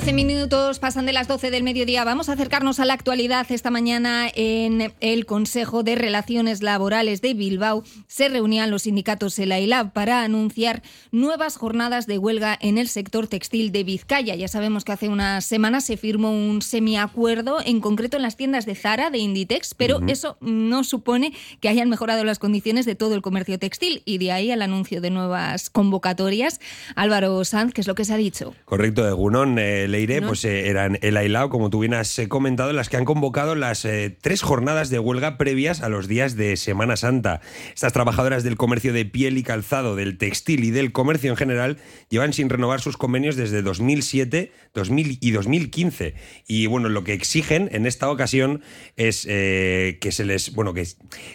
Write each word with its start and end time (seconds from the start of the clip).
12 0.00 0.14
minutos 0.14 0.78
pasan 0.78 1.04
de 1.04 1.12
las 1.12 1.28
12 1.28 1.50
del 1.50 1.62
mediodía. 1.62 2.04
Vamos 2.04 2.30
a 2.30 2.32
acercarnos 2.32 2.80
a 2.80 2.86
la 2.86 2.94
actualidad. 2.94 3.46
Esta 3.50 3.70
mañana 3.70 4.30
en 4.34 4.94
el 5.00 5.26
Consejo 5.26 5.82
de 5.82 5.94
Relaciones 5.94 6.62
Laborales 6.62 7.20
de 7.20 7.34
Bilbao 7.34 7.84
se 8.06 8.30
reunían 8.30 8.70
los 8.70 8.84
sindicatos 8.84 9.38
y 9.38 9.44
LAB 9.44 9.92
para 9.92 10.22
anunciar 10.22 10.82
nuevas 11.12 11.58
jornadas 11.58 12.06
de 12.06 12.16
huelga 12.16 12.56
en 12.62 12.78
el 12.78 12.88
sector 12.88 13.26
textil 13.26 13.72
de 13.72 13.84
Vizcaya. 13.84 14.34
Ya 14.36 14.48
sabemos 14.48 14.86
que 14.86 14.92
hace 14.92 15.10
unas 15.10 15.44
semanas 15.44 15.84
se 15.84 15.98
firmó 15.98 16.30
un 16.30 16.62
semiacuerdo, 16.62 17.58
en 17.62 17.82
concreto 17.82 18.16
en 18.16 18.22
las 18.22 18.38
tiendas 18.38 18.64
de 18.64 18.76
Zara, 18.76 19.10
de 19.10 19.18
Inditex, 19.18 19.74
pero 19.74 20.00
eso 20.06 20.38
no 20.40 20.82
supone 20.82 21.34
que 21.60 21.68
hayan 21.68 21.90
mejorado 21.90 22.24
las 22.24 22.38
condiciones 22.38 22.86
de 22.86 22.94
todo 22.94 23.14
el 23.14 23.20
comercio 23.20 23.58
textil 23.58 24.00
y 24.06 24.16
de 24.16 24.32
ahí 24.32 24.50
al 24.50 24.62
anuncio 24.62 25.02
de 25.02 25.10
nuevas 25.10 25.68
convocatorias. 25.68 26.58
Álvaro 26.96 27.44
Sanz, 27.44 27.74
¿qué 27.74 27.82
es 27.82 27.86
lo 27.86 27.94
que 27.94 28.06
se 28.06 28.14
ha 28.14 28.16
dicho? 28.16 28.54
Correcto, 28.64 29.04
de 29.04 29.12
Gunón. 29.12 29.58
Eh, 29.58 29.89
Leire, 29.90 30.22
pues 30.22 30.44
eh, 30.44 30.68
eran 30.68 30.98
el 31.02 31.16
Ailao, 31.16 31.50
como 31.50 31.70
tú 31.70 31.80
bien 31.80 31.94
has 31.94 32.18
eh, 32.18 32.28
comentado, 32.28 32.72
las 32.72 32.88
que 32.88 32.96
han 32.96 33.04
convocado 33.04 33.54
las 33.54 33.84
eh, 33.84 34.16
tres 34.20 34.42
jornadas 34.42 34.90
de 34.90 34.98
huelga 34.98 35.38
previas 35.38 35.82
a 35.82 35.88
los 35.88 36.08
días 36.08 36.36
de 36.36 36.56
Semana 36.56 36.96
Santa. 36.96 37.40
Estas 37.74 37.92
trabajadoras 37.92 38.44
del 38.44 38.56
comercio 38.56 38.92
de 38.92 39.04
piel 39.04 39.38
y 39.38 39.42
calzado, 39.42 39.96
del 39.96 40.18
textil 40.18 40.64
y 40.64 40.70
del 40.70 40.92
comercio 40.92 41.30
en 41.30 41.36
general 41.36 41.78
llevan 42.08 42.32
sin 42.32 42.48
renovar 42.48 42.80
sus 42.80 42.96
convenios 42.96 43.36
desde 43.36 43.62
2007 43.62 44.52
2000 44.74 45.18
y 45.20 45.30
2015. 45.32 46.14
Y 46.46 46.66
bueno, 46.66 46.88
lo 46.88 47.02
que 47.02 47.12
exigen 47.12 47.68
en 47.72 47.86
esta 47.86 48.10
ocasión 48.10 48.62
es 48.96 49.24
que 49.26 50.08
se 50.10 50.24
les, 50.24 50.54
bueno, 50.54 50.74
que 50.74 50.86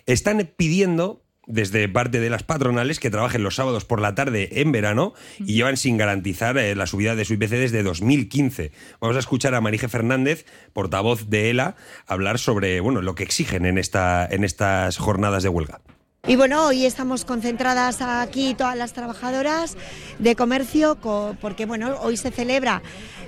están 0.05 0.49
pidiendo 0.55 1.24
desde 1.47 1.87
parte 1.89 2.19
de 2.19 2.29
las 2.29 2.43
patronales 2.43 2.99
que 2.99 3.09
trabajen 3.09 3.43
los 3.43 3.55
sábados 3.55 3.85
por 3.85 4.01
la 4.01 4.15
tarde 4.15 4.61
en 4.61 4.71
verano 4.71 5.13
y 5.39 5.53
llevan 5.53 5.77
sin 5.77 5.97
garantizar 5.97 6.57
eh, 6.57 6.75
la 6.75 6.87
subida 6.87 7.15
de 7.15 7.25
su 7.25 7.33
IPC 7.33 7.49
desde 7.49 7.83
2015. 7.83 8.71
Vamos 8.99 9.15
a 9.15 9.19
escuchar 9.19 9.55
a 9.55 9.61
Marije 9.61 9.87
Fernández, 9.87 10.45
portavoz 10.73 11.29
de 11.29 11.49
ELA, 11.49 11.75
hablar 12.07 12.39
sobre 12.39 12.79
bueno, 12.79 13.01
lo 13.01 13.15
que 13.15 13.23
exigen 13.23 13.65
en, 13.65 13.77
esta, 13.77 14.25
en 14.25 14.43
estas 14.43 14.97
jornadas 14.97 15.43
de 15.43 15.49
huelga. 15.49 15.81
Y 16.27 16.35
bueno, 16.37 16.65
hoy 16.65 16.87
estamos 16.87 17.23
concentradas 17.23 18.01
aquí 18.01 18.55
todas 18.55 18.75
las 18.75 18.93
trabajadoras 18.93 19.77
de 20.17 20.35
comercio 20.35 20.97
porque 21.39 21.67
bueno, 21.67 21.99
hoy 22.01 22.17
se 22.17 22.31
celebra 22.31 22.81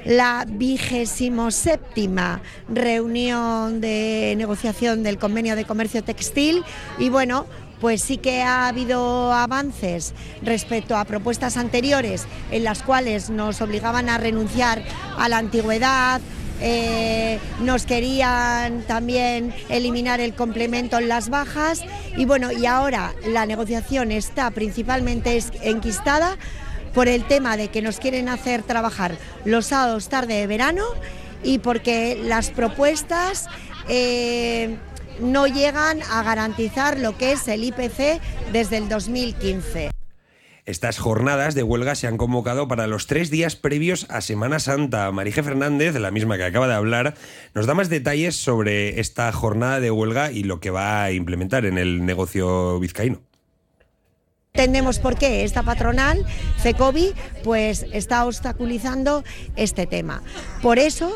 la 0.03 0.45
vigésimo 0.48 1.52
séptima 1.52 2.42
reunión 2.68 3.81
de 3.81 4.34
negociación 4.36 5.03
del 5.03 5.20
convenio 5.20 5.56
de 5.56 5.66
comercio 5.66 6.03
textil. 6.03 6.64
Y 6.98 7.09
bueno, 7.09 7.45
pues 7.80 8.02
sí 8.02 8.18
que 8.18 8.42
ha 8.42 8.68
habido 8.68 9.31
avances 9.31 10.16
respecto 10.42 10.98
a 10.98 11.06
propuestas 11.06 11.56
anteriores 11.56 12.25
en 12.50 12.64
las 12.64 12.81
cuales 12.81 13.30
nos 13.30 13.62
obligaban 13.62 14.09
a 14.09 14.18
renunciar 14.18 14.84
a 15.20 15.30
la 15.30 15.38
antigüedad, 15.38 16.20
eh, 16.62 17.40
nos 17.62 17.85
querían 17.85 18.81
también 18.84 19.53
eliminar 19.69 20.19
el 20.19 20.34
complemento 20.34 20.97
en 20.97 21.07
las 21.07 21.29
bajas 21.29 21.84
y 22.16 22.25
bueno, 22.25 22.51
y 22.51 22.66
ahora 22.66 23.13
la 23.28 23.45
negociación 23.45 24.12
está 24.12 24.51
principalmente 24.51 25.40
enquistada 25.62 26.38
por 26.94 27.07
el 27.07 27.25
tema 27.25 27.57
de 27.57 27.67
que 27.67 27.81
nos 27.81 28.00
quieren 28.00 28.28
hacer 28.28 28.63
trabajar 28.63 29.17
los 29.46 29.67
sábados 29.67 30.09
tarde 30.09 30.35
de 30.35 30.47
verano 30.47 30.84
y 31.44 31.59
porque 31.59 32.19
las 32.23 32.50
propuestas 32.50 33.47
eh, 33.88 34.78
no 35.19 35.47
llegan 35.47 36.01
a 36.12 36.23
garantizar 36.23 37.00
lo 37.00 37.17
que 37.17 37.34
es 37.34 37.47
el 37.47 37.63
IPC 37.63 38.19
desde 38.51 38.78
el 38.78 38.90
2015. 38.90 39.91
Estas 40.67 41.00
jornadas 41.00 41.55
de 41.55 41.63
huelga 41.63 41.95
se 41.95 42.07
han 42.07 42.17
convocado 42.17 42.67
para 42.67 42.88
los 42.88 43.07
tres 43.07 43.29
días 43.29 43.55
previos 43.55 44.05
a 44.09 44.19
Semana 44.19 44.59
Santa. 44.59 45.09
Marije 45.13 45.41
Fernández, 45.41 45.95
la 45.95 46.11
misma 46.11 46.35
que 46.35 46.44
acaba 46.44 46.67
de 46.67 46.73
hablar, 46.73 47.13
nos 47.53 47.67
da 47.67 47.73
más 47.73 47.88
detalles 47.88 48.35
sobre 48.35 49.00
esta 49.00 49.31
jornada 49.31 49.79
de 49.79 49.91
huelga 49.91 50.29
y 50.29 50.44
lo 50.44 50.59
que 50.59 50.69
va 50.69 51.05
a 51.05 51.11
implementar 51.13 51.66
en 51.66 51.78
el 51.78 52.05
negocio 52.05 52.79
vizcaíno 52.81 53.22
entendemos 54.53 54.97
por 54.97 55.19
qué 55.19 55.44
esta 55.44 55.61
patronal, 55.61 56.25
CECOBI, 56.63 57.13
pues 57.44 57.85
está 57.94 58.25
obstaculizando 58.25 59.23
este 59.55 59.85
tema. 59.85 60.23
Por 60.63 60.79
eso 60.79 61.16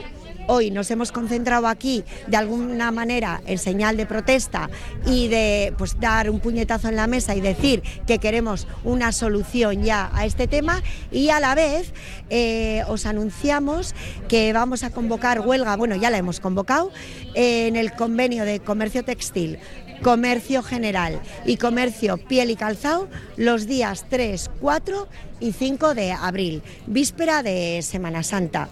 hoy 0.52 0.70
nos 0.70 0.92
hemos 0.92 1.14
concentrado 1.14 1.66
aquí 1.66 2.04
de 2.28 2.36
alguna 2.36 2.92
manera 2.92 3.42
en 3.46 3.58
señal 3.58 3.96
de 3.96 4.06
protesta 4.06 4.70
y 5.06 5.30
de 5.30 5.74
pues, 5.78 5.98
dar 5.98 6.30
un 6.30 6.42
puñetazo 6.42 6.90
en 6.90 6.98
la 6.98 7.08
mesa 7.08 7.36
y 7.36 7.42
decir 7.42 7.82
que 8.06 8.20
queremos 8.20 8.68
una 8.84 9.14
solución 9.14 9.84
ya 9.84 10.12
a 10.14 10.26
este 10.26 10.48
tema 10.48 10.84
y 11.10 11.30
a 11.30 11.40
la 11.40 11.56
vez 11.56 11.94
eh, 12.30 12.84
os 12.90 13.06
anunciamos 13.06 13.96
que 14.28 14.52
vamos 14.52 14.84
a 14.84 14.90
convocar 14.90 15.40
huelga, 15.40 15.78
bueno 15.78 15.96
ya 15.96 16.10
la 16.10 16.18
hemos 16.18 16.42
convocado, 16.42 16.92
en 17.34 17.78
el 17.78 17.94
convenio 17.94 18.44
de 18.44 18.60
comercio 18.60 19.06
textil 19.06 19.58
comercio 20.04 20.64
general 20.64 21.22
y 21.46 21.58
comercio 21.58 22.18
piel 22.18 22.50
y 22.50 22.56
calzado 22.56 23.08
los 23.38 23.68
días 23.68 24.06
3, 24.10 24.50
4 24.60 25.08
y 25.40 25.52
5 25.54 25.94
de 25.94 26.12
abril, 26.12 26.64
víspera 26.88 27.44
de 27.44 27.82
Semana 27.84 28.24
Santa. 28.24 28.68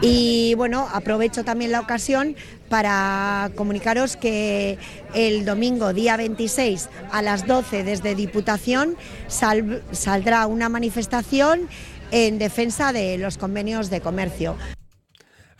Y 0.00 0.54
bueno, 0.54 0.88
aprovecho 0.92 1.44
también 1.44 1.72
la 1.72 1.80
ocasión 1.80 2.36
para 2.68 3.50
comunicaros 3.54 4.16
que 4.16 4.78
el 5.14 5.44
domingo 5.44 5.92
día 5.92 6.16
26 6.16 6.88
a 7.10 7.22
las 7.22 7.46
12 7.46 7.84
desde 7.84 8.14
Diputación 8.14 8.96
saldrá 9.28 10.46
una 10.46 10.68
manifestación 10.68 11.68
en 12.10 12.38
defensa 12.38 12.92
de 12.92 13.18
los 13.18 13.38
convenios 13.38 13.90
de 13.90 14.00
comercio. 14.00 14.56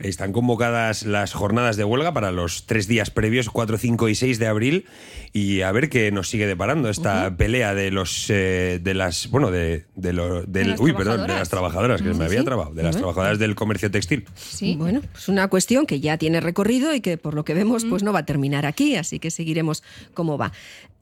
Están 0.03 0.33
convocadas 0.33 1.05
las 1.05 1.33
jornadas 1.33 1.77
de 1.77 1.85
huelga 1.85 2.13
para 2.13 2.33
los 2.33 2.67
tres 2.67 2.89
días 2.89 3.11
previos, 3.11 3.49
4, 3.51 3.79
5 3.79 4.09
y 4.09 4.15
6 4.15 4.39
de 4.39 4.47
abril, 4.49 4.87
y 5.33 5.61
a 5.61 5.71
ver 5.71 5.89
qué 5.89 6.11
nos 6.11 6.29
sigue 6.29 6.47
deparando 6.47 6.91
esta 6.91 7.37
pelea 7.37 7.75
de 7.75 7.91
los 7.91 8.29
eh, 8.29 8.81
de 8.83 8.95
las 8.95 9.31
bueno 9.31 9.51
de, 9.51 9.87
de, 9.95 10.13
lo, 10.13 10.43
del, 10.43 10.75
uy, 10.79 10.93
perdón, 10.93 11.27
de 11.27 11.35
las 11.35 11.49
trabajadoras, 11.49 12.03
que 12.03 12.13
me 12.15 12.25
había 12.25 12.43
trabado, 12.43 12.75
de 12.75 12.83
las 12.83 12.97
trabajadoras 12.97 13.39
del 13.39 13.55
comercio 13.55 13.91
textil. 13.91 14.25
Sí, 14.35 14.75
bueno, 14.77 14.99
es 14.99 15.07
pues 15.07 15.29
una 15.29 15.49
cuestión 15.49 15.87
que 15.87 16.01
ya 16.01 16.19
tiene 16.19 16.41
recorrido 16.41 16.95
y 16.95 17.01
que 17.01 17.17
por 17.17 17.35
lo 17.35 17.45
que 17.45 17.55
vemos, 17.55 17.85
pues 17.85 18.03
no 18.03 18.13
va 18.13 18.21
a 18.21 18.27
terminar 18.27 18.67
aquí, 18.67 18.97
así 18.97 19.19
que 19.19 19.31
seguiremos 19.31 19.83
cómo 20.15 20.37
va. 20.37 20.53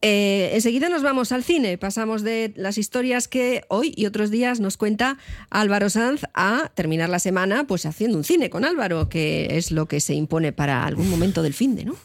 Eh, 0.03 0.50
enseguida 0.55 0.88
nos 0.88 1.03
vamos 1.03 1.31
al 1.33 1.44
cine. 1.44 1.77
Pasamos 1.77 2.22
de 2.22 2.53
las 2.56 2.78
historias 2.78 3.28
que 3.28 3.65
hoy 3.69 3.93
y 3.97 4.06
otros 4.06 4.31
días 4.31 4.61
nos 4.61 4.77
cuenta 4.77 5.19
Álvaro 5.50 5.91
Sanz 5.91 6.22
a 6.33 6.71
terminar 6.75 7.11
la 7.11 7.19
semana 7.19 7.65
pues 7.66 7.84
haciendo 7.84 8.16
un 8.16 8.25
cine 8.25 8.49
con 8.49 8.65
Álvaro, 8.65 9.09
que 9.09 9.59
es 9.59 9.71
lo 9.71 9.87
que 9.87 10.00
se 10.00 10.15
impone 10.15 10.53
para 10.53 10.84
algún 10.84 11.11
momento 11.11 11.43
del 11.43 11.55
fin 11.55 11.77
de, 11.77 11.84
¿no? 11.84 11.97